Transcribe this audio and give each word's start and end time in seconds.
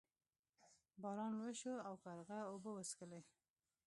باران 1.01 1.33
وشو 1.41 1.73
او 1.87 1.93
کارغه 2.05 2.37
اوبه 2.51 2.69
وڅښلې. 2.73 3.21